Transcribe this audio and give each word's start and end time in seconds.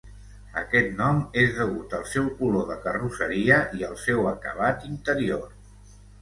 Aquest 0.59 0.93
nom 1.01 1.19
és 1.41 1.51
degut 1.57 1.93
al 1.97 2.07
seu 2.13 2.29
color 2.39 2.65
de 2.71 2.77
carrosseria 2.87 3.59
i 3.81 3.85
al 3.91 3.95
seu 4.07 4.27
acabat 4.33 4.89
interior. 4.95 5.47